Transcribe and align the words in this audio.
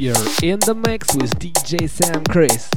You're 0.00 0.14
in 0.42 0.60
the 0.60 0.74
mix 0.74 1.14
with 1.14 1.38
DJ 1.38 1.86
Sam 1.86 2.24
Chris. 2.24 2.70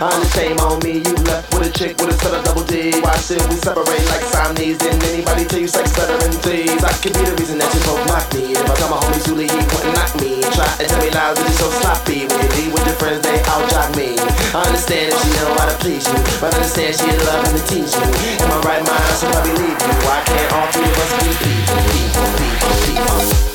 I'm 0.00 0.24
shame 0.32 0.58
on 0.64 0.80
me. 0.80 1.04
You 1.04 1.14
left 1.28 1.52
with 1.52 1.68
a 1.68 1.72
chick 1.76 1.98
with 2.00 2.14
a 2.14 2.16
set 2.16 2.32
of 2.32 2.44
double 2.44 2.64
D. 2.64 2.94
Why 3.04 3.16
should 3.20 3.42
we 3.50 3.56
separate 3.60 4.04
like 4.08 4.24
Siamese? 4.32 4.78
Didn't 4.78 5.04
anybody 5.04 5.44
tell 5.44 5.60
you 5.60 5.68
sex 5.68 5.92
better 5.92 6.16
than 6.16 6.32
thieves? 6.40 6.82
I 6.82 6.92
could 7.02 7.12
be 7.12 7.22
the 7.26 7.36
reason 7.36 7.58
that 7.58 7.68
you 7.74 7.80
both 7.84 8.00
mocked 8.08 8.32
me. 8.34 8.56
If 8.56 8.64
I 8.64 8.74
tell 8.80 8.88
my 8.88 8.98
homies 9.02 9.26
you 9.28 9.34
leave, 9.36 9.52
he 9.52 9.62
wouldn't 9.68 9.94
knock 9.94 10.12
me. 10.22 10.40
Try 10.56 10.64
to 10.64 10.84
tell 10.88 11.00
me 11.04 11.10
lies, 11.12 11.36
but 11.36 11.44
you 11.44 11.54
so 11.60 11.68
sloppy. 11.84 12.24
When 12.30 12.40
you 12.40 12.50
leave 12.56 12.72
with 12.72 12.86
your 12.88 12.96
friends, 12.96 13.20
they 13.22 13.38
all 13.52 13.64
jock 13.68 13.92
me. 13.94 14.16
I 14.56 14.64
understand 14.64 15.12
that 15.12 15.18
she 15.20 15.28
know 15.36 15.52
how 15.60 15.68
to 15.68 15.76
please 15.82 16.06
you, 16.08 16.18
but 16.40 16.48
I 16.48 16.56
understand 16.56 16.96
she 16.96 17.06
in 17.12 17.18
love 17.28 17.44
and 17.44 17.54
to 17.58 17.62
teach 17.68 17.92
you. 17.92 18.06
In 18.40 18.46
my 18.48 18.58
right 18.64 18.82
mind, 18.82 19.04
I 19.04 19.12
should 19.20 19.28
probably 19.28 19.54
leave 19.60 19.76
you. 19.76 19.94
Why 20.08 20.18
can't 20.24 20.48
all 20.56 20.68
three 20.72 20.88
of 20.88 20.96
us 20.96 21.10
be 21.20 21.30
people? 21.44 21.76
people, 21.92 22.28
people, 22.40 22.74
people? 22.88 23.51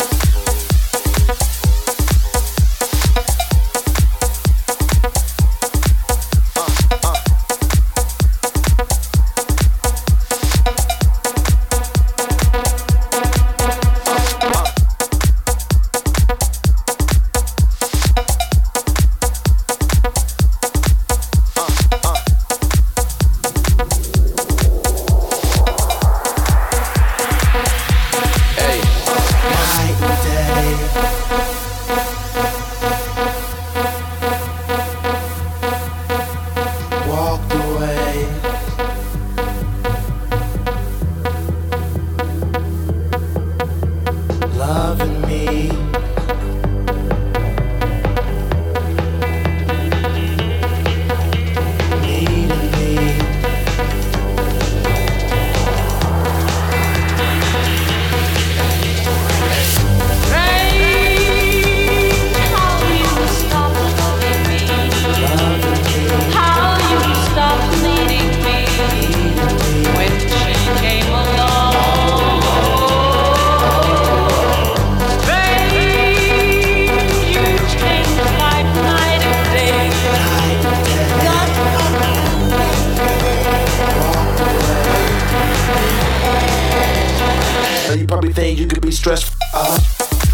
you 87.98 88.08
probably 88.08 88.34
think 88.34 88.60
you 88.60 88.68
could 88.68 88.82
be 88.82 88.92
stressed. 88.92 89.34
Uh-huh. 89.54 90.27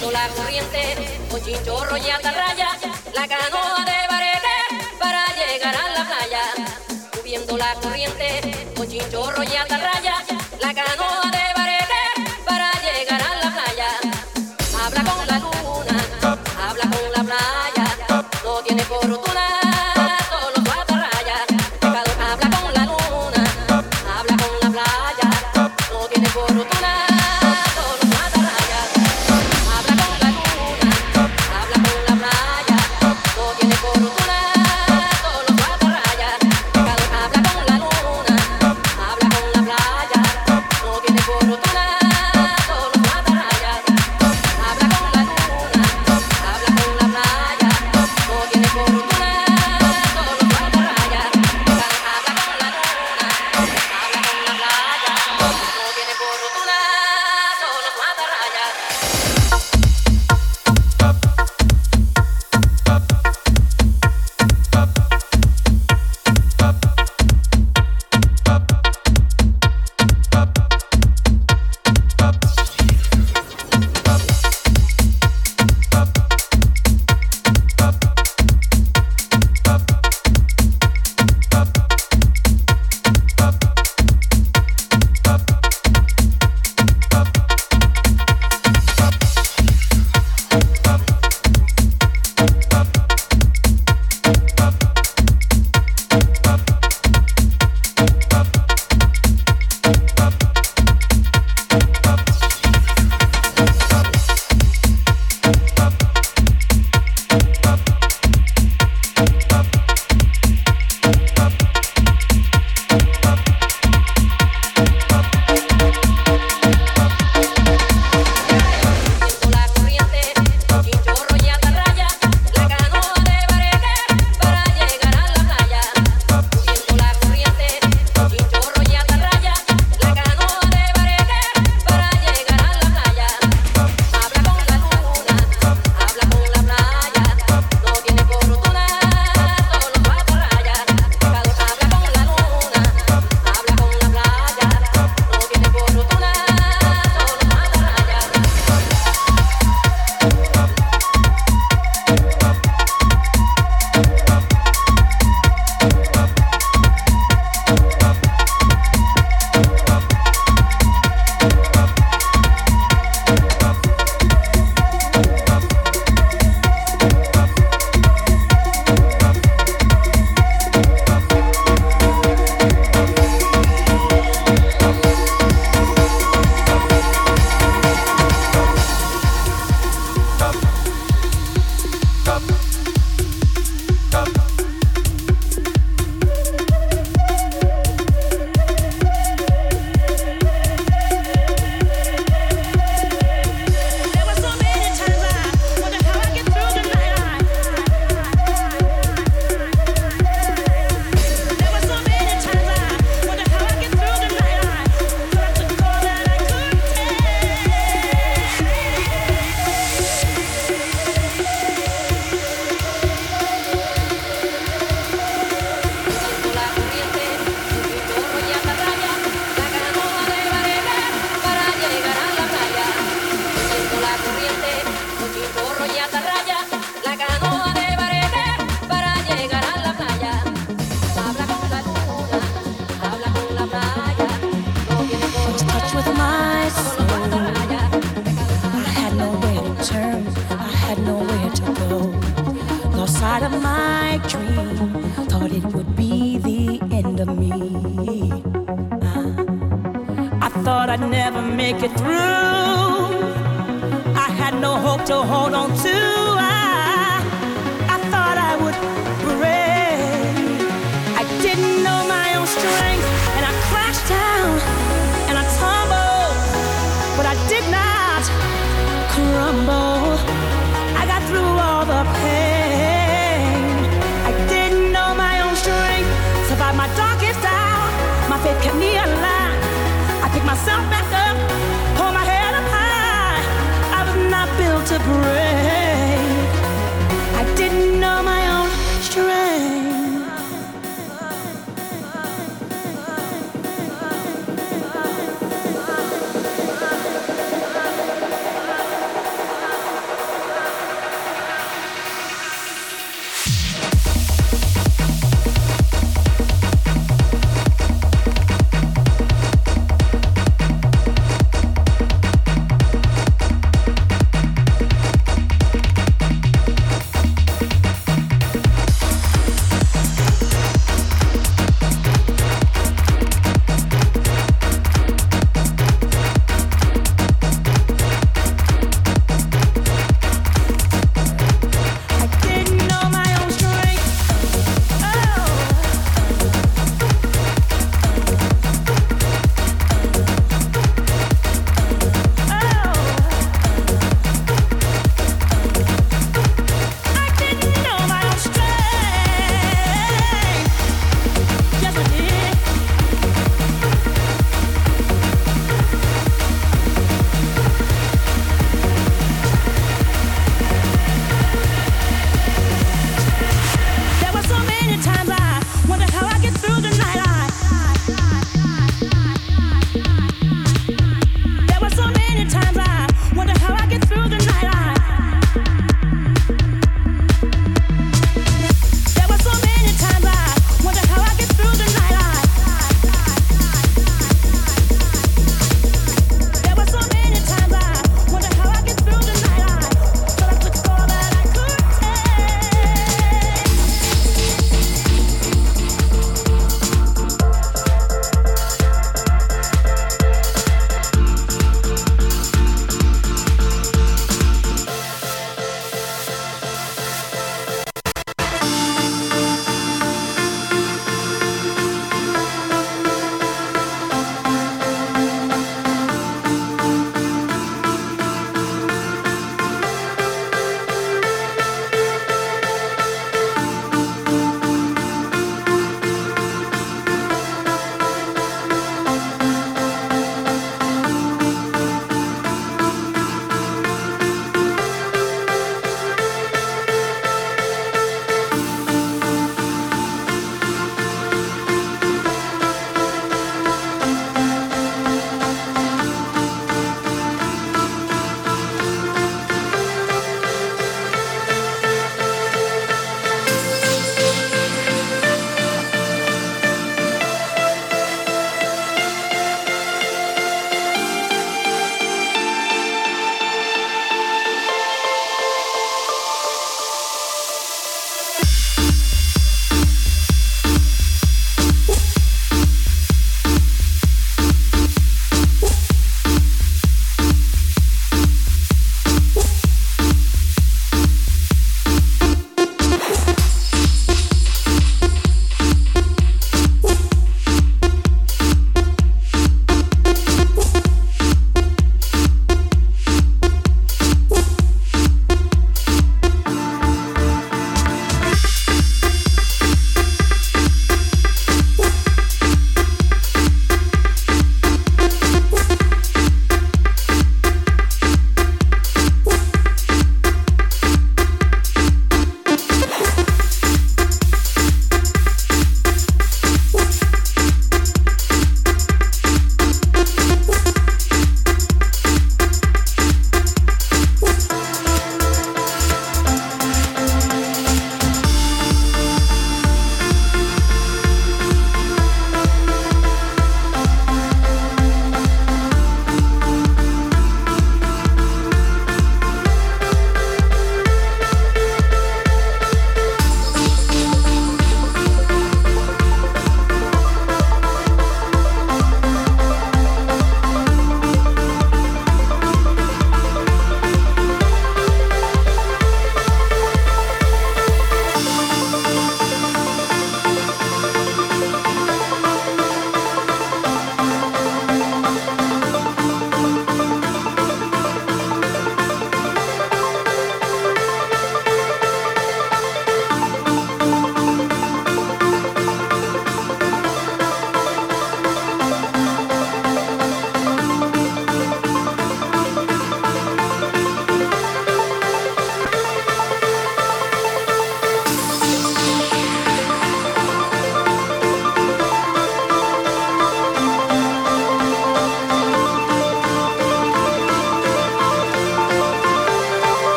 Siguiendo 0.00 0.18
la 0.18 0.28
corriente, 0.34 1.18
con 1.30 1.42
chinchorro 1.42 1.96
y 1.98 2.08
atarraya, 2.08 2.70
la 3.14 3.28
canoa 3.28 3.84
de 3.84 4.08
barete 4.08 4.96
para 4.98 5.26
llegar 5.34 5.76
a 5.76 5.90
la 5.90 6.06
playa. 6.06 6.40
Subiendo 7.12 7.58
la 7.58 7.74
corriente, 7.74 8.66
con 8.74 8.88
chinchorro 8.88 9.42
y 9.42 9.56
atarraya, 9.56 10.24
la 10.58 10.72
canoa 10.72 11.30
de 11.30 11.39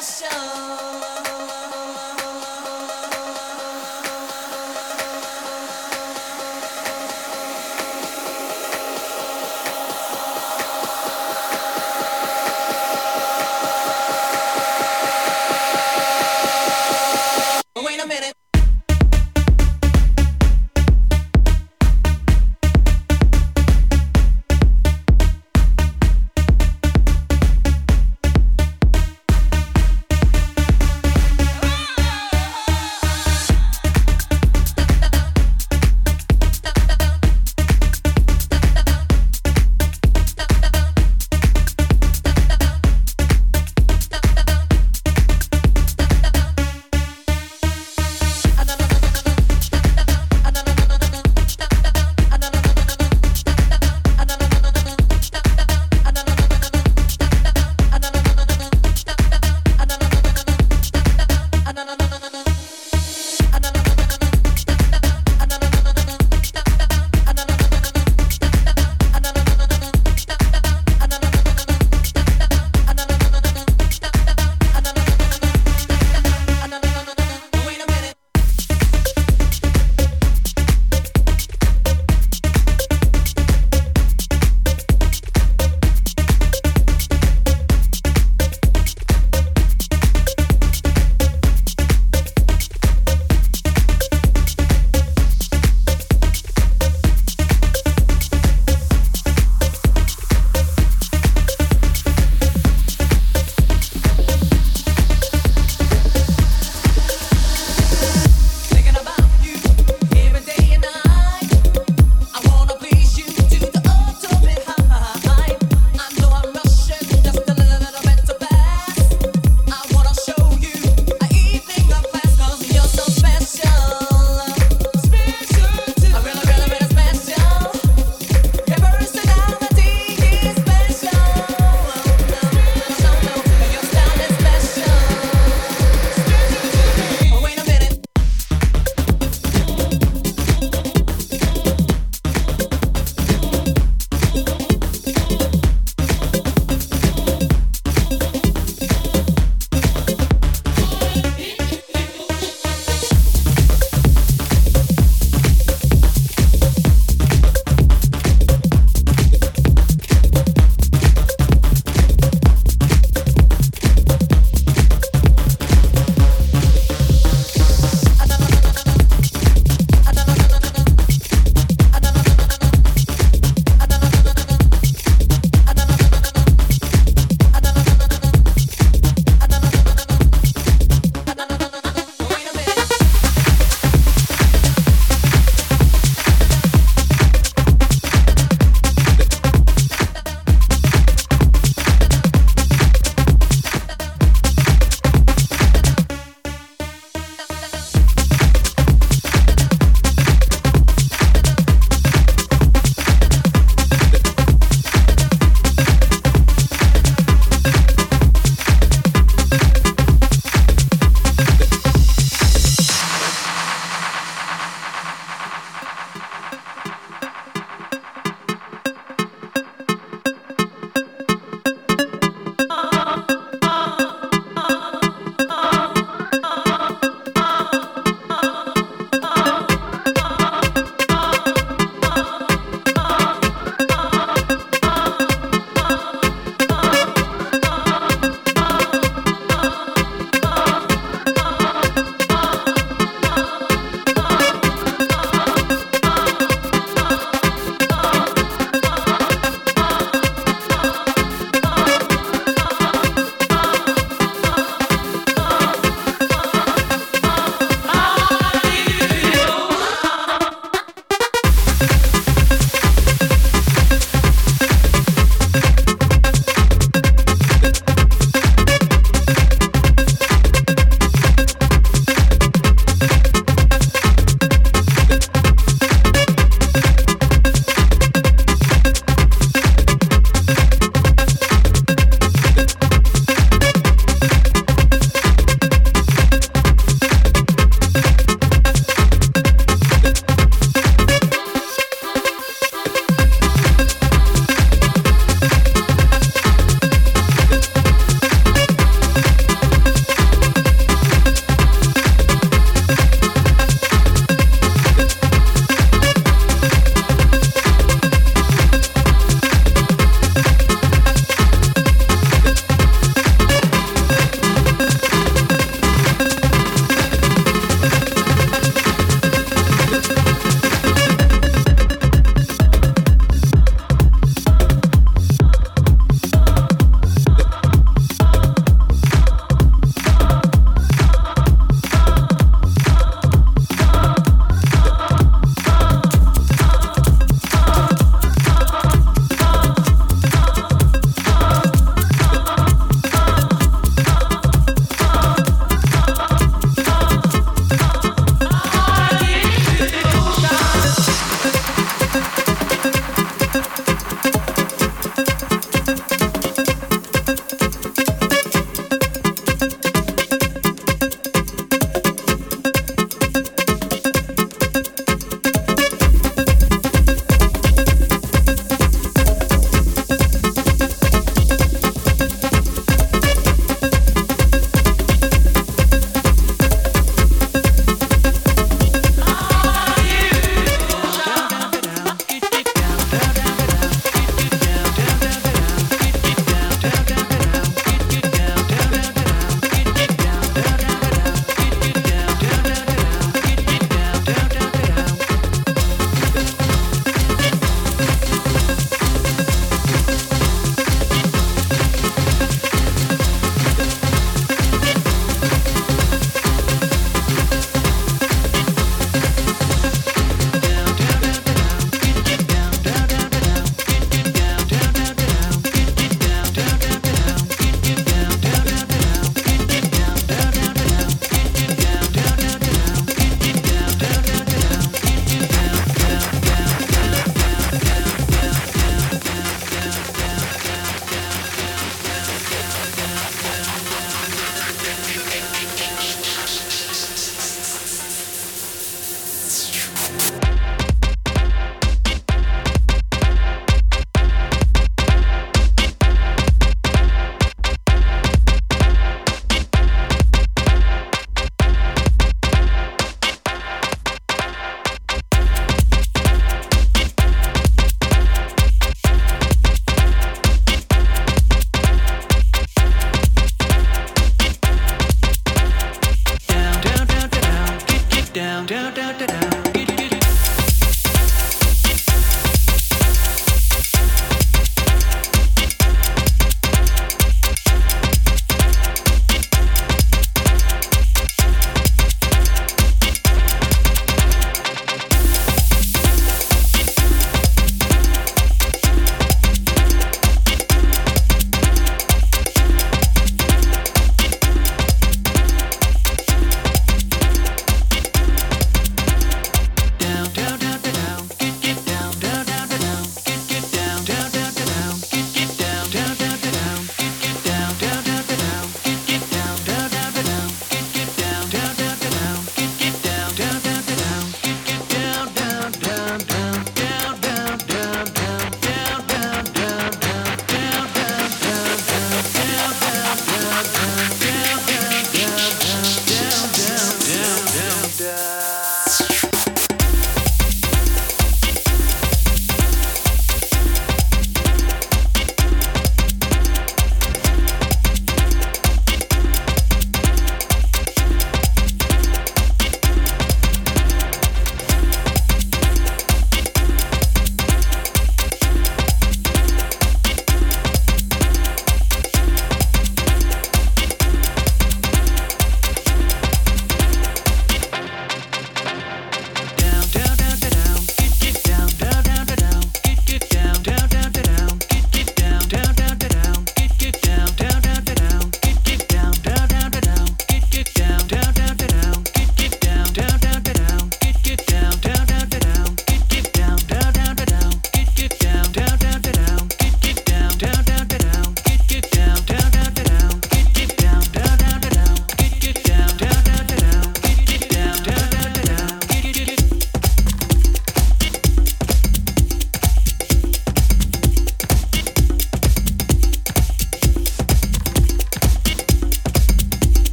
special. 0.00 1.07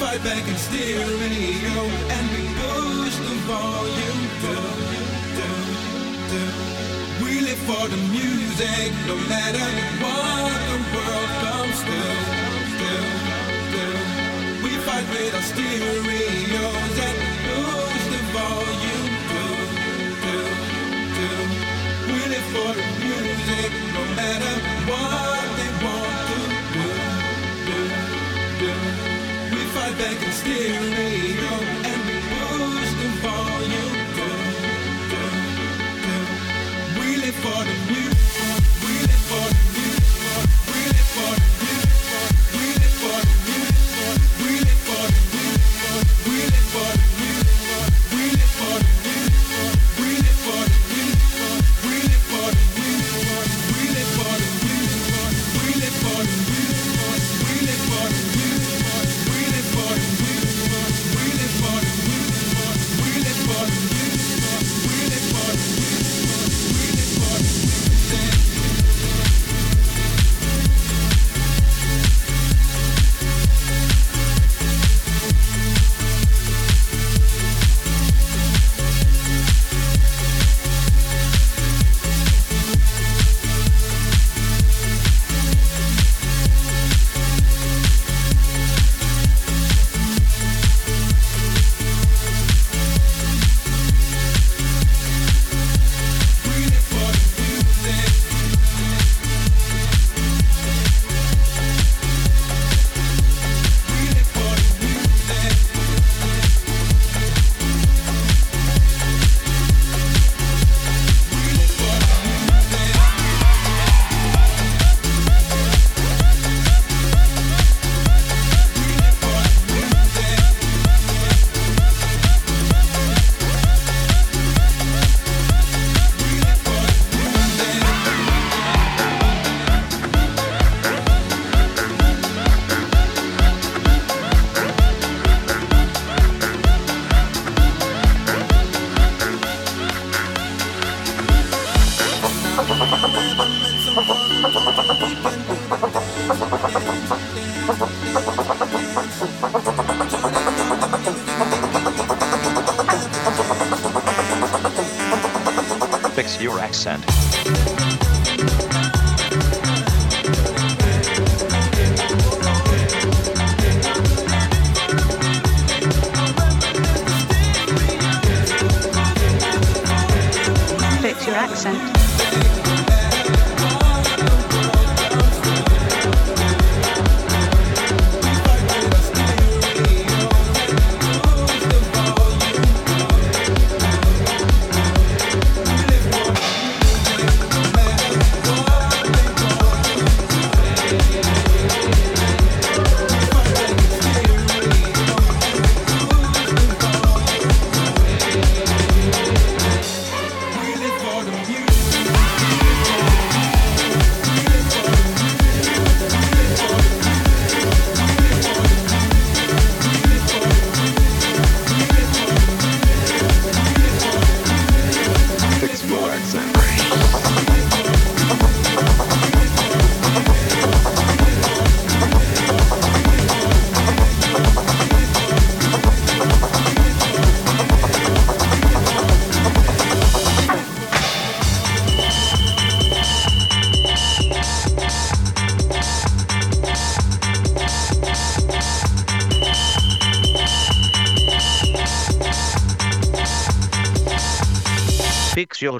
fight 0.00 0.24
back 0.24 0.48
and 0.48 0.56
stereo 0.56 1.82
and 2.16 2.24
we 2.32 2.42
push 2.56 3.16
the 3.20 3.36
volume 3.44 4.22
down, 4.40 4.78
down, 5.36 5.66
down. 6.32 6.54
We 7.22 7.32
live 7.42 7.60
for 7.68 7.84
the 7.86 8.00
music, 8.08 8.88
no 9.06 9.16
matter 9.28 9.66
what 10.00 10.56
the 10.70 10.78
world 10.94 11.30
comes 11.44 11.80
down, 11.92 12.24
down, 12.80 13.12
down. 13.76 14.62
We 14.64 14.72
fight 14.88 15.06
with 15.12 15.34
our 15.38 15.46
stereos 15.52 16.96
and 17.08 17.18
push 17.44 18.04
the 18.14 18.22
volume 18.32 19.12
down, 19.32 19.68
down, 20.24 20.56
down. 21.18 21.48
We 22.08 22.20
live 22.32 22.48
for 22.54 22.70
the 22.78 22.86
music, 23.04 23.70
no 23.96 24.02
matter 24.16 24.54
what. 24.88 25.39
I 30.10 30.14
can 30.14 30.32
steal 30.32 30.82
me. 30.90 31.19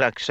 Fix 0.00 0.30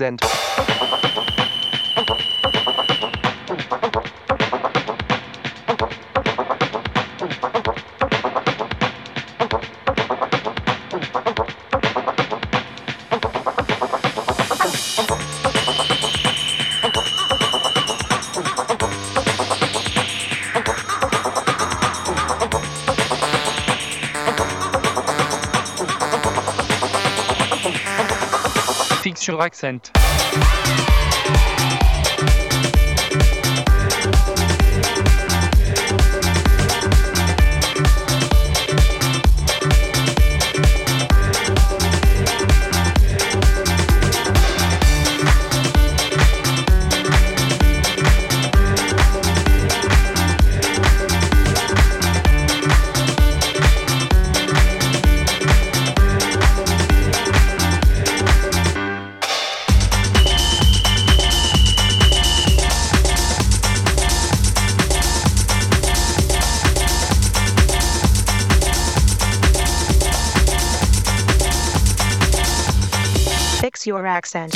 accent. 0.00 0.83
Fix 29.34 29.36
your 29.36 29.42
accent. 29.42 30.93
Accent. 74.06 74.54